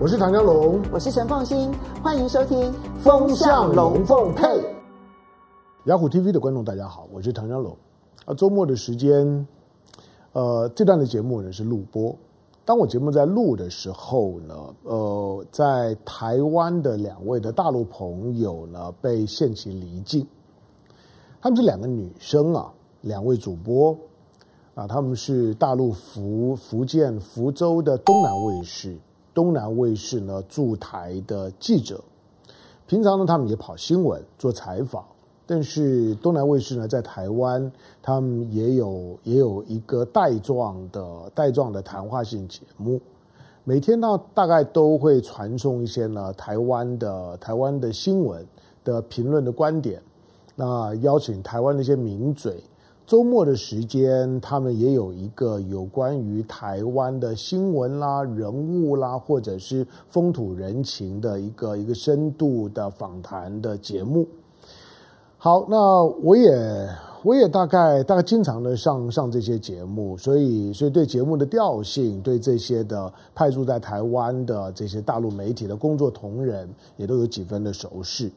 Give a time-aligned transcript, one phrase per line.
[0.00, 1.72] 我是唐江龙，我是陈凤新，
[2.04, 4.44] 欢迎收听《风向龙凤配》。
[5.86, 7.76] 雅虎 TV 的观众大家好，我是唐江龙。
[8.24, 9.44] 啊，周末的时间，
[10.34, 12.14] 呃，这段的节目呢是录播。
[12.64, 20.24] 当我节目在录的时候呢，呃，在台湾的两位的大陆朋友呢被限期离境。
[21.42, 23.98] 他们是两个女生啊，两位主播
[24.76, 28.96] 啊，他们是大陆福福建福州的东南卫视。
[29.38, 32.02] 东南卫视呢驻台的记者，
[32.88, 35.04] 平常呢他们也跑新闻做采访，
[35.46, 37.70] 但是东南卫视呢在台湾，
[38.02, 43.00] 他们也有也有一个带状的带状的谈话性节目，
[43.62, 48.44] 每天呢大概都会传送一些呢台湾的台湾的新闻
[48.82, 50.02] 的评论的观点，
[50.56, 52.60] 那邀请台湾的一些名嘴。
[53.08, 64.28] 周末的时间，他们也有一个有关于台湾的新闻啦、人物啦，或者是风土人情的一个一个深度的访谈的节目。
[65.38, 66.86] 好，那我也
[67.22, 78.30] 我也大概大概经常的上上这些节目，所以所以对节目的调性，对这些的派驻在台湾的这些大陆媒体的工作同仁，也都有几分的熟识。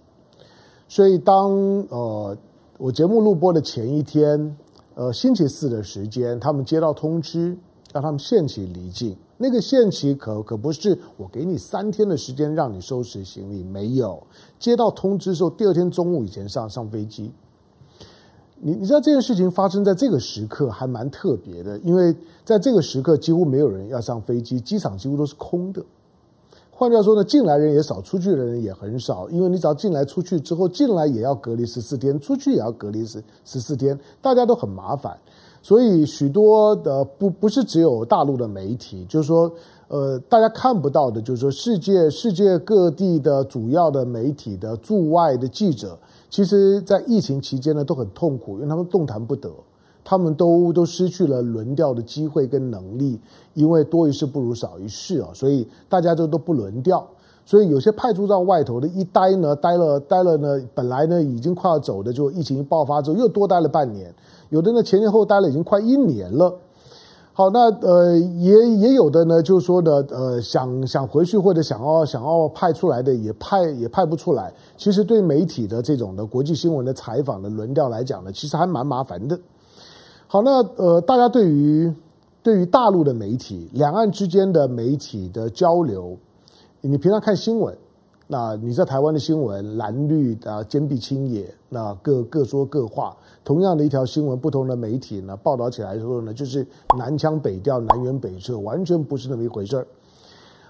[0.88, 1.52] 所以当
[1.90, 2.38] 呃。
[2.78, 4.58] 我节目录播的前一天，
[4.96, 7.58] 呃，星期四的时间，他们接到通知，
[7.94, 9.16] 让他们限期离境。
[9.38, 14.22] 那个限期可可不是我给你三天的时间让你收拾行李，没有。
[14.60, 17.32] 接到通知时候，第二天中午以前上上飞机。
[18.60, 25.84] 你你知道这件事情发生在这个时刻还蛮特别的，因为在这个时刻几乎没有人要上飞机，机场几乎都是空的。
[26.82, 35.16] 换句话说呢，进来人也少，出去的人也很少，因为你只要进来出去之后，进来也要隔离十四天，出去也要隔离十十四天，大家都很麻烦。
[35.62, 39.52] 所以许多的不不是只有大陆的媒体，就是说，
[39.90, 45.96] 呃，大家看不到的，就是说世界世界各地的主要的媒体的驻外的记者，
[46.32, 49.52] 其实在疫情期间呢都很痛苦，因为他们动弹不得。
[50.04, 53.20] 他们都都失去了轮调的机会跟能力，
[53.54, 57.08] 因为多一事不如少一事啊，所以大家就都不轮调。
[57.44, 64.14] 所以有些派驻到外头的一待呢，待了待了呢，本来呢已经快要走的，就疫情爆发之后又多待了半年。
[64.50, 66.54] 有的呢前前后待了已经快一年了。
[67.34, 74.54] 好，那呃也也有的呢，就是说的呃想想回去或者想要想要派出来的也派也派不出来。
[74.78, 79.38] 其实对媒体的这种的国际新闻的采访的轮调来讲呢，其实还蛮麻烦的。
[80.32, 81.94] 好，那呃，大家对于
[82.42, 86.18] 对于大陆的媒体，两岸之间的媒体的交流，
[86.80, 87.78] 你平常看新闻，
[88.28, 93.14] 那你在台湾的新闻蓝绿啊坚壁清野，那各各说各话。
[93.44, 96.66] 同样的一条新闻，不同的媒体呢报道起来的时候呢，就是
[96.98, 99.88] 南腔北调、南辕北辙，完全不是那么一回事儿。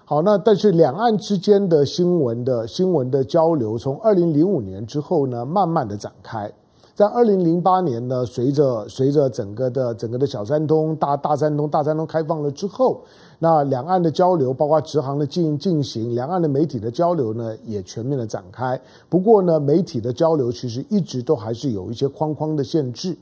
[0.06, 6.52] 好，那但是两岸之间的新闻的新闻的交流，从二零零五年之后呢，慢慢的展开。
[7.02, 13.02] 在二零零八年呢，随着随着整个的整个的小三通、大大三通、大三通开放了之后，
[13.40, 18.80] 那两岸的交流，包括直航的进进行，两岸的媒体的交流呢，也全面的展开。
[19.10, 23.18] 不过呢，媒体的交流其实一直都还是有一些框框的限制。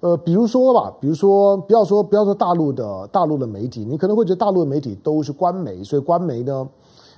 [0.00, 6.66] 呃，比如说吧，比如说不要说不要说大陆的大陆的媒体，你可能会觉得大陆的媒体都是官媒，所以官媒呢，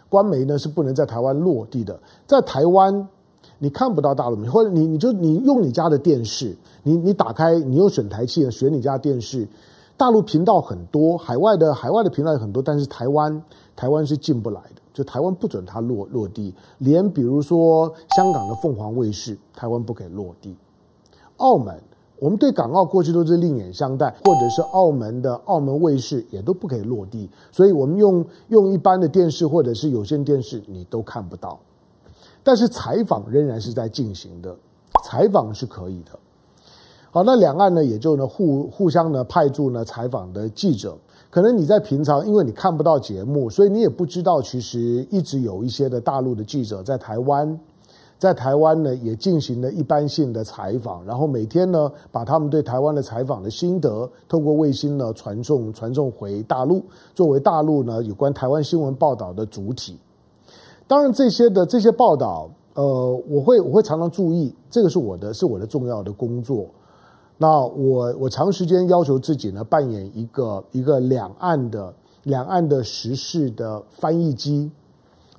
[0.08, 3.06] 官媒呢是不能在台湾落地的，在台湾。
[3.58, 9.48] 你看不到大陆，或者你你就你用你家的电视，你你打开，你用选台器选你家电视，
[9.96, 13.42] 大陆频道很多，海外的海外的频道也很多，但是台湾
[13.74, 20.54] 台湾是进不来的，就台湾不准它落落地，连比如说香港的凤凰卫视，台湾不可以落地。
[21.38, 21.74] 澳门，
[22.18, 31.58] 我们对港澳过去都是另眼相待，或者是澳门的澳门卫视也都不可以落地，所以我们用用一般的电视或者是有线电视，你都看不到。
[32.46, 34.54] 但是采访仍然是在进行的，
[35.02, 36.16] 采访是可以的。
[37.10, 40.96] 好，那两岸呢也就呢互互相呢派驻呢采访的记者。
[41.28, 47.58] 可能你在平常因为你看不到节目，所以你也不知道，其实一直有一些的大陆的记者在台湾，
[48.16, 59.98] 在台湾呢也进行了一般性的采访，然后每天呢把他们对台湾的采访的心得，透过卫星呢传送传送回大陆，作为大陆呢有关台湾新闻报道的主体。
[60.88, 66.66] 当然，这些的这些报道，呃，我会我会常常注意，这个是我的是我的重要的工作。
[67.38, 71.92] 那我我长时间要求自己呢，扮演一个一个两岸的
[72.22, 74.70] 两岸的时事的翻译机。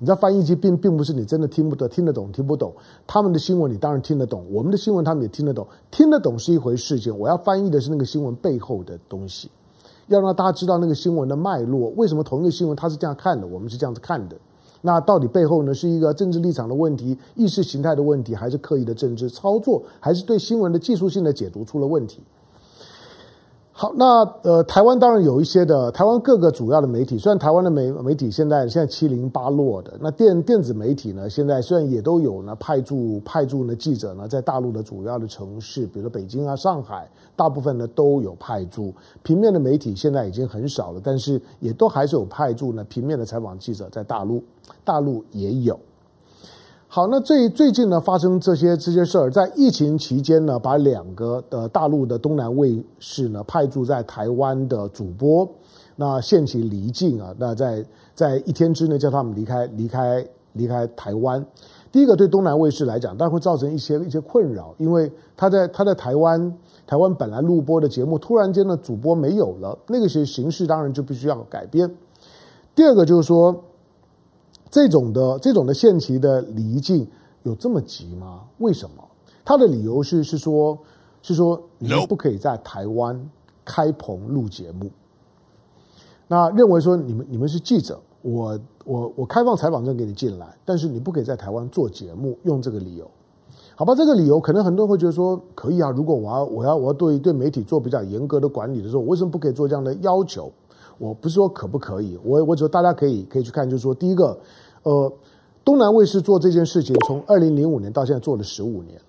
[0.00, 2.72] 你知道，翻译机并并不是你真的听不得、听得懂、听不懂
[3.06, 7.18] 他们的新闻，你当然听得懂；我们的新闻他们也听得懂，听得懂是一回事情。
[7.18, 9.50] 我要翻译的是那个新闻背后的东西。
[10.06, 14.36] 要让大家知道那个新闻的脉络，为什么同一个新闻他是这样看的，我们是这样子看的。
[14.82, 22.22] 那到底背后呢，是一个政治立场的问题、意识形态的问题，还是刻意的政治操作，还是对新闻的技术性的解读出了问题？
[23.80, 38.92] 好，那呃，台湾当然有一些的，台湾各个主要的媒体，虽然台湾的媒媒体现在现在七零八落的，那电电子媒体呢，现在虽然也都有呢派驻派驻呢记者呢，在大陆的主要的城市，比如说北京啊、上海，大部分呢都有派驻。
[39.22, 44.42] 平面的媒体现在已经很少了，但是也都还是有派驻呢平面的采访记者在大陆，
[44.84, 45.78] 大陆也有。
[46.90, 55.46] 好，那最最近呢，发生这些这些事儿，在疫情期间呢，把两个的大陆的东南卫视呢派驻在台湾的主播，
[55.96, 61.44] 那限期离境啊，那在在一天之内叫他们离开离开离开台湾。
[61.92, 66.56] 第一个对东南卫视来讲，当然会造成一些一些困扰，因为他在他在台湾
[66.86, 71.94] 台湾本来录播的节目，突然间呢主播没有了，那个些形式当然就必须要改变。
[72.74, 73.64] 第二个就是说。
[74.70, 77.06] 这种的这种的限期的离境
[77.42, 78.42] 有这么急吗？
[78.58, 79.04] 为什么？
[79.44, 80.78] 他的理由是是说，
[81.22, 83.30] 是说你们不可以在台湾
[83.64, 84.90] 开棚录节目。
[86.26, 93.10] 那认为说你们你们是记者，我我我开放采访证给你进来，但是你不可以在台湾做节目，用这个理由。
[93.74, 95.88] 好吧，这个理由可能很多人会觉得说可以啊。
[95.88, 100.52] 如果我要我要我要对对媒体做比较严格的管理的时候，我为什么不可以做这样的要求？
[100.98, 104.36] 我不是说可不可以，我我觉得大家可以可以去看，就是说，第一个，
[104.82, 105.12] 呃，
[105.64, 109.00] 东南卫视做这件事情，从二零零五年到现在做了十五年，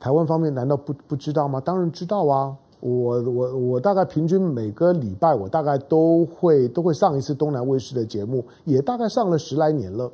[0.00, 1.60] 台湾方面难道不不知道吗？
[1.60, 10.10] 当然知道啊，我我我大概平均每个礼拜我大概都会都会上一次东南卫视的节目，也大概上了十来年了，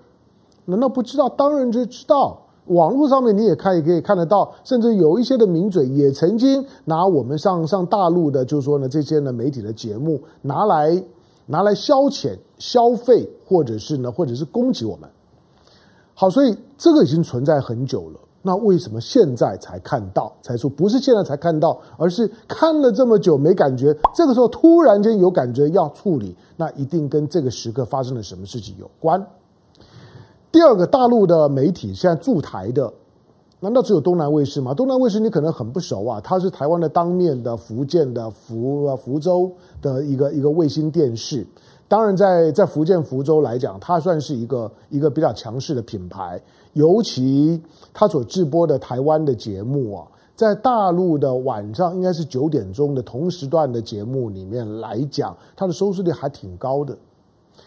[0.66, 1.28] 难道不知道？
[1.28, 2.42] 当然就知道。
[2.66, 11.02] 网络上面你也看也可以看得到，甚至有一些的名嘴也曾经拿我们上上大陆的，就是说呢，这些呢媒体的节目拿来
[11.46, 15.08] 拿来消遣消费，或者是呢，或者是攻击我们。
[16.14, 18.20] 好，所以这个已经存在很久了。
[18.42, 20.32] 那为什么现在才看到？
[20.40, 29.22] 才说不是现在才看到，而是看了这么久没感觉，这个时候突然间有感觉要处理，那一定跟这个时刻发生了什么事情有关。
[30.52, 32.92] 第二个大陆的媒体现在驻台的，
[33.60, 34.74] 难道只有东南卫视吗？
[34.74, 41.46] 东南卫视你可能很不熟啊，它是台湾的当面的福建的福福州的一个一个卫星电视。
[41.86, 46.40] 当然在，在福建福州来讲，它算是一个一个比较强势的品牌。
[46.72, 47.60] 尤其
[47.92, 56.96] 它所直播的台湾的节目啊，在大陆的晚上应该是九点钟的同时段的节目里面来讲，它的收视率还挺高的。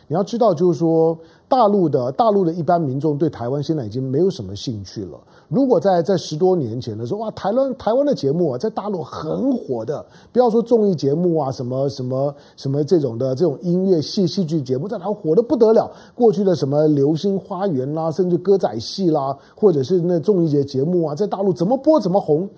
[0.08, 1.18] 你要知道，就是说，
[1.48, 5.20] 大陆的大陆的一般民众对台湾现在已经没有什么兴趣了。
[5.50, 15.92] 如果在在十多年前的时候，哇，台湾台湾的节目啊，在大陆很火的，不要说综艺节目啊，什么什么什么这种的这种音乐戏戏剧节目，在台湾火的不得了。
[16.16, 22.50] 过去的什么《流星花园》啦，甚至歌仔戏啦，或者是那综艺节节目啊，在大陆怎么播怎么红。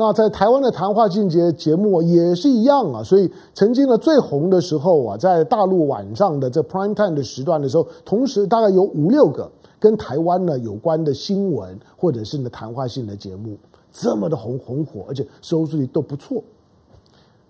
[0.00, 9.50] 那在台湾的谈话性节节目也是一样啊，所以曾经呢最红的时候啊，在大陆晚上的这 prime time 的时段的时候，同时大概有五六个
[9.80, 13.58] 跟台湾呢有关的新闻或者是呢谈话性的节目，
[13.90, 16.40] 这么的红红火，而且收视率都不错。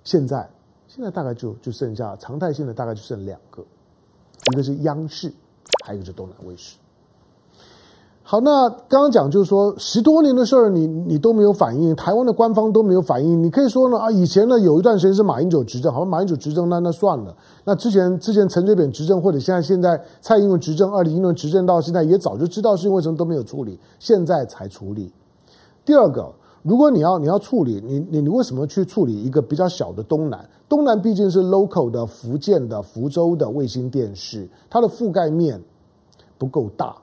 [0.03, 0.49] 现在
[0.87, 3.63] 现在大概就就剩下常态性的大概就剩两个，
[4.53, 5.31] 一个是央视，
[5.85, 6.79] 还有一个是东南卫视。
[8.31, 13.43] 好，那刚刚讲就是说十多年的事儿，你你都没有反应，台湾的官方都没有反应。
[13.43, 17.35] 你可以说呢啊，以前呢有一段时间是马英九执政，好像马英九执政那那算了。
[17.65, 25.11] 那之前之前陈水扁执政，或者现在现在蔡英文执政，二零一六执政到现在也早就知道是因为什么都没有处理，现在才处理。
[25.87, 26.31] 第二个，
[26.63, 30.47] 如果你要你要处理，你你你为什么去处理一个比较小的东南？
[30.69, 35.59] 东南毕竟是 local 的福建的福州的卫星电视，它的覆盖面
[36.37, 36.95] 不够大。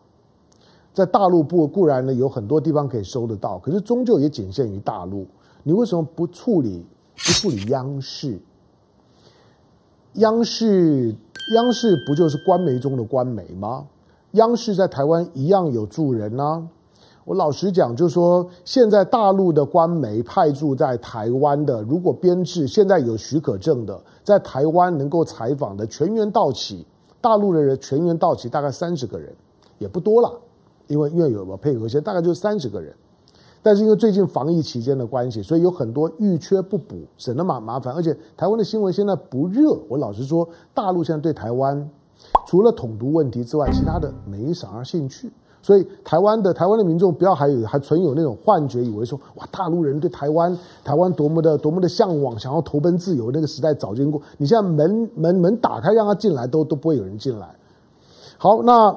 [0.96, 5.28] 在大陆部固然呢有很多地方可以收得到，可是终究也仅限于大陆。
[5.62, 6.86] 你为什么不处理
[7.16, 8.40] 不处理央视？
[10.14, 11.14] 央视
[11.54, 13.86] 央视不就是官媒中的官媒吗？
[14.32, 16.66] 央视在台湾一样有驻人啊。
[17.26, 26.86] 我老实讲，就是说现在大陆的官媒派驻在台湾的，如果编制现在有许可证的，在台湾能够采访的全员到齐，
[27.20, 29.36] 大陆的人全员到齐，大概三十个人，
[29.78, 30.32] 也不多了。
[30.88, 32.94] 因为因为有配合线，大概就三十个人，
[33.62, 37.94] 但是因为最近防疫期间的关系，所以有很多遇缺不补，省得麻麻烦。
[37.94, 41.90] 而且台湾的新闻现在不热，我老实说，大陆现在对台湾
[42.46, 45.32] 除了统独问题之外，其他的没啥兴趣。
[45.62, 54.22] 所以台湾的台湾的民众不要还有还存有那种幻觉，以为说哇，大陆人对台湾台湾多么的多么的向往，想要投奔自由，那个时代早经过。
[54.38, 57.56] 你现在门门门打开，让他进来，都都不会有人进来。
[58.38, 58.96] 好，那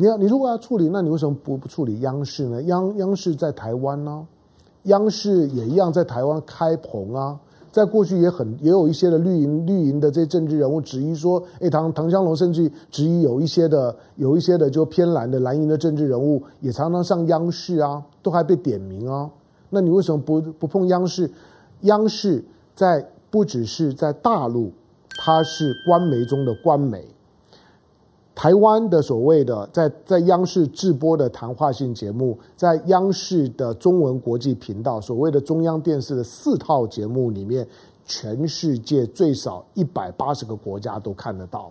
[0.00, 2.62] 你要你如果要处理，那你为什么不不处理央视呢？
[2.62, 4.26] 央央视在台湾呢，
[4.84, 7.38] 央视也一样在台湾开棚啊。
[7.70, 19.28] 在过去也很也有一些的绿营绿营的这些政治人物质疑说，哎，唐唐湘龙甚至质疑有一些的有一些的就偏蓝的蓝营的政治人物也常常上央视啊，都还被点名啊。
[19.68, 21.30] 那你为什么不不碰央视？
[21.82, 22.42] 央视
[22.74, 24.72] 在不只是在大陆，
[25.18, 27.06] 它是官媒中的官媒。
[28.34, 37.66] 台湾的所谓的在在央视直播的谈话性节目，在央视的中文国际频道，所谓的中央电视的四套节目里面，
[38.04, 41.70] 全世界最少一百八十个国家都看得到。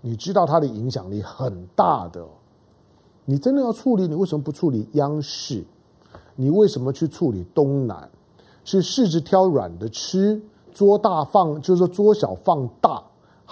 [0.00, 2.24] 你知道它的影响力很大的。
[3.24, 5.62] 你真的要处理，你为什么不处理央视？
[6.34, 8.10] 你为什么去处理东南？
[8.64, 13.00] 是柿子挑软的吃，捉大放，就是说捉小放大，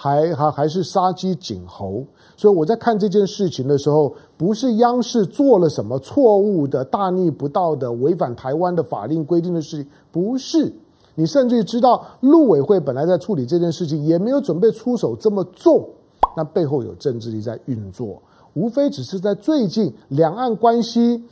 [0.01, 2.03] 还还还是杀鸡儆猴？
[2.35, 10.73] 所以我在看这件事情的时候，不是央视做了什么错误的、大逆不道的、违反台湾的法令规定的事情，不是。
[11.13, 15.87] 你甚至于知道，陆委会本来在处理这件事情，也没有准备出手这么重，
[16.35, 18.19] 那背后有政治力在运作，
[18.55, 21.23] 无非只是在最近两岸关系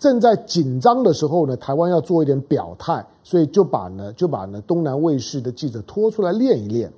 [0.00, 6.92] 正在紧张的时候呢，台湾要做一点表态，所以就把呢就把呢东南卫视的记者拖出来练一练。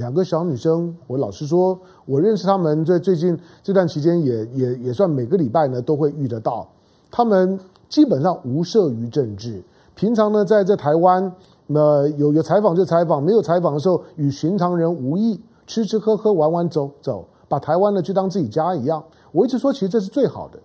[0.00, 6.66] 两个小女生，我老实说，我认识他们，在最近这段期间也也也算每个礼拜呢都会遇得到。
[7.10, 9.62] 他们基本上无涉于政治，
[9.94, 11.30] 平常呢在这台湾，
[11.66, 19.04] 呃有有采访就采访，没有采访的时候与寻常人无异，吃吃喝喝玩玩走走，把台湾呢就当自己家一样。
[19.32, 20.58] 我一直说，其实这是最好的，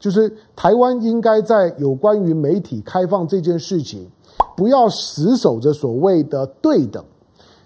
[0.00, 4.10] 就是台湾应该在有关于媒体开放这件事情，
[4.56, 7.04] 不要死守着所谓的对等。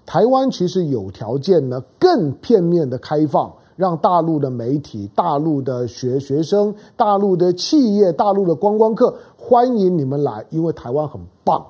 [0.08, 11.62] 台湾其实有条件呢，更片面的开放，让大陆的媒体、大陆的学学生、大陆的企业、大陆的观光客欢迎你们来，因为台湾很棒。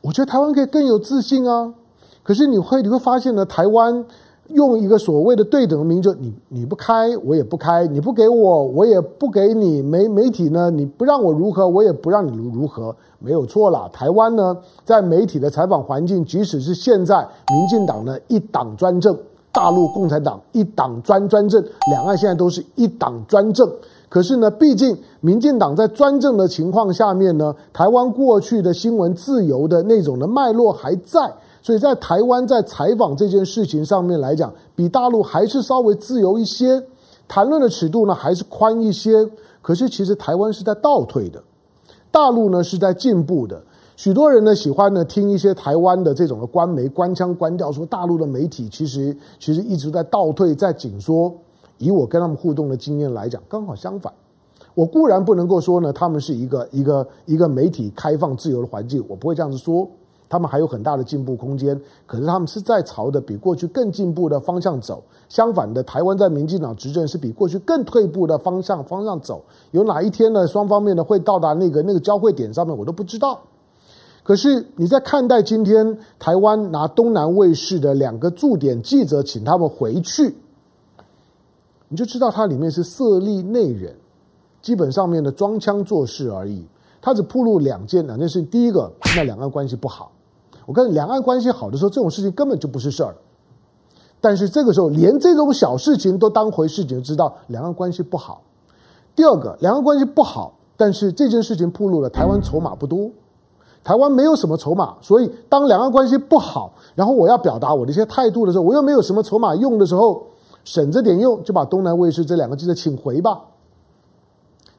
[0.00, 1.74] 我觉得台湾可以更有自信啊。
[2.22, 4.06] 可是你会你会发现呢，台湾
[4.48, 12.94] 用一个所谓的对等的名就，你你不开我也不开，你不给我我也不给你媒媒体呢，你不让我如何，我也不让你如如何。
[13.18, 19.16] 没有错啦，台湾呢，在媒体的采访环境，即使是现在民进党呢一党专政，
[19.50, 23.66] 大陆共产党一党专专政，两岸现在都是一党专政。
[24.10, 31.32] 可是呢，毕竟民进党在专政的情况下面呢，台湾过去的新闻自由的那种的脉络还在，
[31.64, 36.82] 所以在台湾在采访这件事情上面来讲，比大陆还是稍微自由一些，
[37.26, 39.26] 谈论的尺度呢还是宽一些。
[39.62, 41.42] 可是其实台湾是在倒退的。
[42.10, 43.62] 大陆呢是在进步的，
[43.96, 51.34] 许多人呢喜欢呢听一些台湾的这种的官媒官腔官调，说大陆的媒体其实其实一直在倒退，在紧缩。
[51.78, 54.12] 以我跟他们互动的经验来讲，刚好相反。
[54.74, 59.88] 我固然不能够说呢，他们是一个一个一个媒体开放自由的环境，我不会这样子说。
[60.28, 65.02] 他们还有很大的进步空间，可是他们是在朝着比过去更进步的方向走。
[65.28, 69.44] 相反的，台湾在民进党执政是比过去更退步的方向方向走。
[69.70, 70.46] 有哪一天呢？
[70.46, 73.40] 双方面呢会到达那个那个交汇点上面，我都不知道。
[74.22, 80.34] 可是你在看待今天台湾拿东南卫视的两个驻点记者，请他们回去，
[81.88, 83.92] 你就知道它里面是色厉内荏，
[84.62, 86.64] 基本上面的装腔作势而已。
[87.04, 90.10] 他只曝露两件两件事情，第一个，那两岸关系不好。
[90.64, 93.14] 我跟两岸关系好的时候，这种事情根本就不是事儿。
[94.22, 98.40] 但是这个时候，连这种小事情都当回事情，就知道两岸关系不好。
[99.14, 103.10] 第二个，两岸关系不好，但是这件事情暴露了台湾筹码不多，
[103.84, 110.22] 台湾没有什么筹码，所以当两岸关系不好，然后我要表达我的一些态度的时候，我又没有什么筹码用的时候，
[110.64, 113.42] 省着点用，就把东南卫视这两个记者请回吧。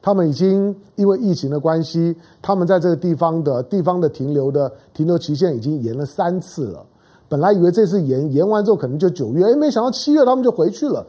[0.06, 6.86] 他们已经因为疫情的关系，他们在这个地方的地方的停留的停留期限已经延了三次了。
[7.28, 11.04] 本来以为这次延延完之后可能就九月，哎，没想到七月他们就回去了。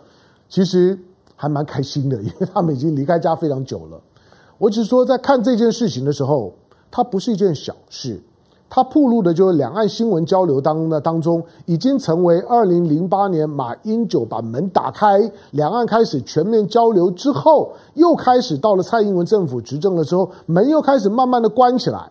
[0.49, 0.97] 其实
[1.35, 4.01] 还蛮开心的， 因为他们已经离开家非常久了。
[4.57, 6.55] 我只是说，在看这件事情的时候，
[6.89, 8.19] 它不是一件小事。
[8.69, 22.09] 它铺路的就是两岸新闻交流当的当中，已经成为二零零八年马英九把门打开，两岸开始全面交流之后，又开始到了蔡英文政府执政的时候，门又开始慢慢的关起来，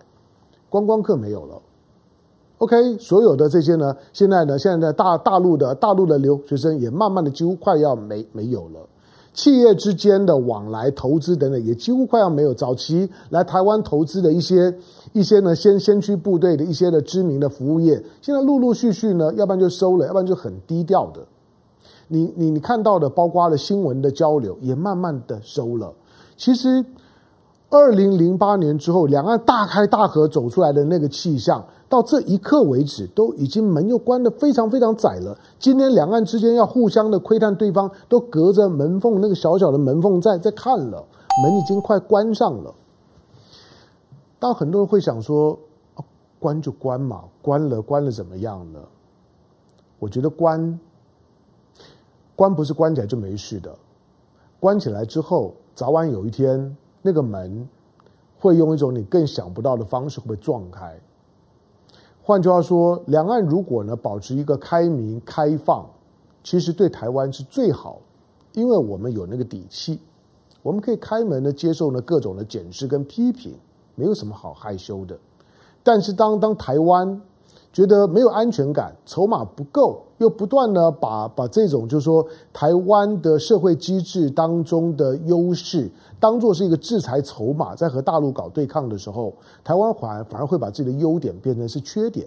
[0.70, 1.60] 观光客没有了。
[2.58, 8.80] OK，所有的这些呢，现在呢，现在大大陆的大陆的留学生也慢慢的几乎快要没没有了。
[9.36, 12.54] 企业之间的往来投资等等，也几乎快要没有。
[12.54, 14.74] 早期来台湾投资的一些
[15.12, 21.20] 一些呢，先先驱部队的一些的知名的服务业，现在陆陆续续呢，要不然就收了，要不然就很低调的。
[22.08, 25.92] 你你你看到的，包括了新闻的交流，也慢慢的收了。
[26.38, 26.82] 其实，
[27.68, 35.38] 二零零八年之后，两岸大开大合走出来的那个气象，到这一刻为止，都已经门又关得非常非常窄了。
[35.58, 41.04] 今天两岸之间要互相的窥探对方，都隔着门缝那个小小的门缝在在看了，
[41.42, 42.74] 门已经快关上了。
[44.38, 45.58] 当很多人会想说，
[46.38, 48.80] 关就关嘛，关了关了怎么样呢？
[49.98, 50.78] 我觉得关。
[52.34, 53.74] 关不是关起来就没事的，
[54.60, 57.66] 关起来之后，早晚有一天，那个门
[58.38, 61.00] 会用一种你更想不到的方式会被撞开。
[62.26, 65.86] 换句话说，两岸如果呢保持一个开明开放，
[66.42, 68.00] 其实对台湾是最好，
[68.52, 70.00] 因为我们有那个底气，
[70.60, 73.54] 我们可以开门的接受呢各种的检视跟批评，
[73.94, 75.16] 没有什么好害羞的。
[75.84, 77.22] 但是当当台湾
[77.76, 80.02] 觉得没有安全感，筹码不够。
[80.16, 85.86] 又不断呢把把这种就是说台湾的社会机制当中的优势
[86.18, 89.30] 当做是一个制裁筹码，在和大陆搞对抗的时候，
[89.62, 92.26] 台湾反而反而会把自己的优点变成是缺点。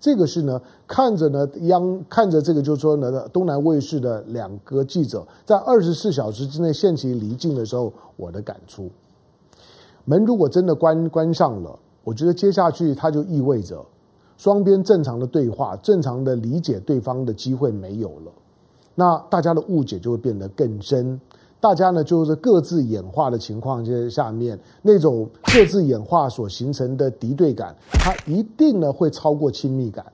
[0.00, 8.90] 这个是呢，看着呢央看着这个就是说呢东南卫视的两个记者在二十四小时之内限期离境的时候，我的感触。
[10.04, 13.80] 门如果真的关关上了，我觉得接下去它就意味着。
[14.42, 18.32] 双边正常的对话、正常的理解对方的机会没有了，
[18.96, 21.20] 那大家的误解就会变得更深。
[21.60, 30.04] 大家呢就是各自演化的情况之下面，那种各自演化所形成的敌对感，它一定呢会超过亲密感。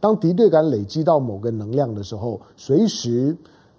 [0.00, 3.36] 当敌对感累积到某个能量的时候，随时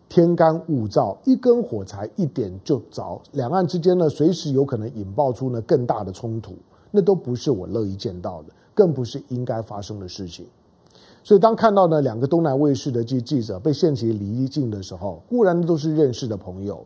[0.07, 6.53] 天干物燥，一根火柴一点就着，两岸之间呢随时有可能引爆出呢更大的冲突，
[6.91, 8.49] 那都不是我乐意见到的。
[8.73, 10.45] 更不是应该发生的事情，
[11.23, 16.85] 所以当看到呢两个东南卫视的记记者被限期离境的时候，固然都是认识的朋友，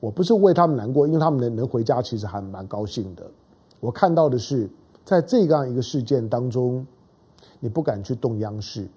[0.00, 3.30] 我不是为他们难过，因为他们能能回家，其实还蛮高兴的。
[3.78, 4.68] 我看到的是，
[5.04, 6.86] 在这样一个事件当中，
[7.60, 8.88] 你不敢去动央视，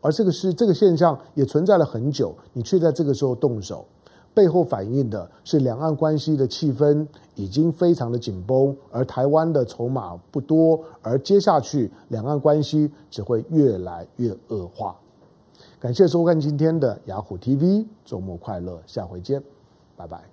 [0.00, 3.86] 而这个是这个现象也存在了很久，你却在这个时候动手。
[4.34, 14.96] 背后反映的是两岸关系的气氛已经非常的紧绷，而台湾的筹码不多，而接下去两岸关系只会越来越恶化。
[15.78, 19.42] 感谢收看今天的雅虎 TV，周末快乐，下回见，
[19.96, 20.31] 拜拜。